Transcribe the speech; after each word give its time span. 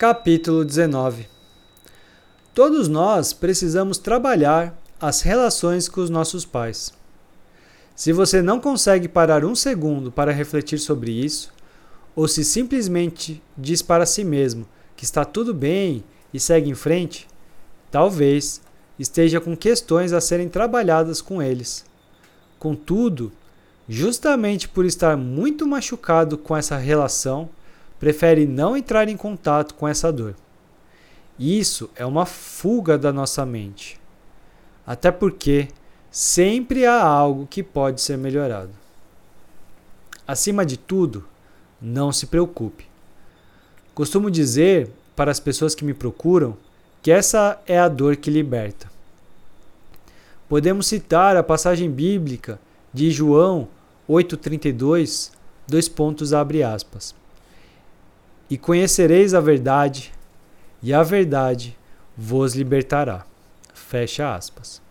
Capítulo 0.00 0.64
19 0.64 1.28
Todos 2.54 2.88
nós 2.88 3.34
precisamos 3.34 3.98
trabalhar 3.98 4.74
as 4.98 5.20
relações 5.20 5.90
com 5.90 6.00
os 6.00 6.08
nossos 6.08 6.46
pais. 6.46 6.90
Se 7.94 8.10
você 8.10 8.40
não 8.40 8.58
consegue 8.58 9.08
parar 9.08 9.44
um 9.44 9.54
segundo 9.54 10.10
para 10.10 10.32
refletir 10.32 10.78
sobre 10.78 11.10
isso, 11.10 11.52
ou 12.16 12.26
se 12.26 12.46
simplesmente 12.46 13.42
diz 13.58 13.82
para 13.82 14.06
si 14.06 14.24
mesmo 14.24 14.66
que 14.96 15.04
está 15.04 15.22
tudo 15.22 15.52
bem 15.52 16.02
e 16.32 16.40
segue 16.40 16.70
em 16.70 16.74
frente, 16.74 17.28
talvez 17.90 18.62
esteja 18.98 19.38
com 19.38 19.54
questões 19.54 20.14
a 20.14 20.20
serem 20.22 20.48
trabalhadas 20.48 21.20
com 21.20 21.42
eles. 21.42 21.84
Contudo, 22.58 23.30
justamente 23.86 24.66
por 24.66 24.86
estar 24.86 25.14
muito 25.18 25.66
machucado 25.66 26.38
com 26.38 26.56
essa 26.56 26.78
relação, 26.78 27.50
prefere 28.00 28.46
não 28.46 28.74
entrar 28.74 29.08
em 29.08 29.16
contato 29.16 29.74
com 29.74 29.86
essa 29.86 30.10
dor. 30.10 30.34
Isso 31.38 31.90
é 31.94 32.04
uma 32.04 32.26
fuga 32.26 32.98
da 32.98 33.12
nossa 33.12 33.44
mente. 33.44 34.00
Até 34.86 35.12
porque 35.12 35.68
sempre 36.10 36.86
há 36.86 37.00
algo 37.00 37.46
que 37.46 37.62
pode 37.62 38.00
ser 38.00 38.16
melhorado. 38.16 38.72
Acima 40.26 40.64
de 40.64 40.78
tudo, 40.78 41.24
não 41.80 42.10
se 42.10 42.26
preocupe. 42.26 42.86
Costumo 43.94 44.30
dizer 44.30 44.90
para 45.14 45.30
as 45.30 45.38
pessoas 45.38 45.74
que 45.74 45.84
me 45.84 45.92
procuram 45.92 46.56
que 47.02 47.10
essa 47.10 47.60
é 47.66 47.78
a 47.78 47.88
dor 47.88 48.16
que 48.16 48.30
liberta. 48.30 48.90
Podemos 50.48 50.86
citar 50.86 51.36
a 51.36 51.42
passagem 51.42 51.90
bíblica 51.90 52.58
de 52.92 53.10
João 53.10 53.68
8:32, 54.08 55.32
dois 55.68 55.88
pontos 55.88 56.32
abre 56.32 56.62
aspas. 56.62 57.19
E 58.50 58.58
conhecereis 58.58 59.32
a 59.32 59.40
verdade, 59.40 60.12
e 60.82 60.92
a 60.92 61.02
verdade 61.04 61.78
vos 62.16 62.54
libertará. 62.54 63.24
Fecha 63.72 64.34
aspas. 64.34 64.82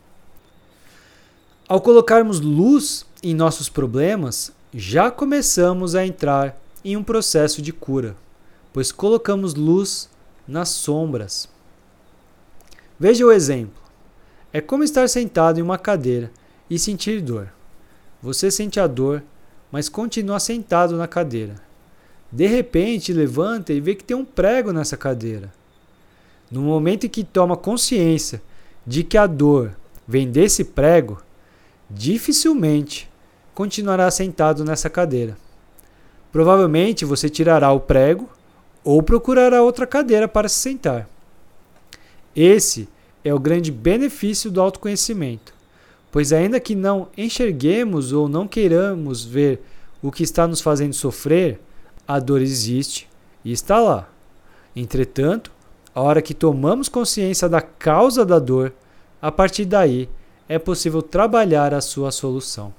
Ao 1.68 1.82
colocarmos 1.82 2.40
luz 2.40 3.06
em 3.22 3.36
nossos 3.36 3.70
problemas, 3.70 4.52
já 4.74 5.12
começamos 5.12 5.94
a 5.94 6.06
entrar 6.06 6.60
em 6.84 6.96
um 6.96 7.04
processo 7.04 7.62
de 7.62 7.74
cura, 7.74 8.16
pois 8.72 8.92
colocamos 8.92 9.54
luz 9.54 10.10
nas 10.48 10.70
sombras. 10.70 11.50
Veja 13.00 13.26
o 13.26 13.32
exemplo. 13.32 13.82
É 14.52 14.62
como 14.62 14.84
estar 14.84 15.08
sentado 15.08 15.60
em 15.60 15.62
uma 15.62 15.78
cadeira 15.78 16.32
e 16.70 16.80
sentir 16.80 17.22
dor. 17.22 17.52
Você 18.22 18.50
sente 18.50 18.80
a 18.80 18.88
dor, 18.88 19.22
mas 19.72 19.90
continua 19.90 20.40
sentado 20.40 20.98
na 20.98 21.08
cadeira. 21.08 21.69
De 22.32 22.46
repente, 22.46 23.12
levanta 23.12 23.74
e 23.74 23.80
vê 23.80 23.96
que 23.96 24.04
tem 24.04 24.16
um 24.16 24.26
prego 24.26 24.72
nessa 24.72 24.96
cadeira. 24.96 25.52
No 26.52 26.62
momento 26.62 27.06
em 27.06 27.10
que 27.10 27.24
toma 27.24 27.58
consciência 27.58 28.42
de 28.86 29.04
que 29.04 29.18
a 29.18 29.28
dor 29.28 29.76
vem 30.08 30.30
desse 30.30 30.64
prego, 30.64 31.22
dificilmente 31.90 33.10
continuará 33.54 34.10
sentado 34.10 34.64
nessa 34.64 34.90
cadeira. 34.90 35.38
Provavelmente 36.32 37.06
você 37.06 37.30
tirará 37.30 37.72
o 37.72 37.80
prego 37.80 38.30
ou 38.84 39.02
procurará 39.02 39.62
outra 39.62 39.86
cadeira 39.86 40.28
para 40.28 40.48
se 40.48 40.56
sentar. 40.60 41.10
Esse 42.36 42.88
é 43.24 43.34
o 43.34 43.40
grande 43.40 43.72
benefício 43.72 44.50
do 44.50 44.62
autoconhecimento, 44.62 45.54
pois, 46.12 46.32
ainda 46.32 46.60
que 46.60 46.76
não 46.76 47.10
enxerguemos 47.18 48.14
ou 48.14 48.30
não 48.30 48.48
queiramos 48.48 49.26
ver 49.26 49.62
o 50.02 50.12
que 50.12 50.24
está 50.24 50.48
nos 50.48 50.62
fazendo 50.62 50.94
sofrer, 50.94 51.60
a 52.10 52.20
dor 52.20 52.42
existe 52.42 53.08
e 53.46 53.52
está 53.52 53.80
lá. 53.80 54.10
Entretanto, 54.76 55.52
a 55.94 56.02
hora 56.02 56.24
que 56.24 56.34
tomamos 56.34 56.90
consciência 56.90 57.48
da 57.48 57.62
causa 57.62 58.26
da 58.26 58.40
dor, 58.40 58.74
a 59.22 59.32
partir 59.32 59.64
daí 59.64 60.10
é 60.48 60.58
possível 60.58 61.04
trabalhar 61.04 61.72
a 61.72 61.82
sua 61.82 62.12
solução. 62.12 62.74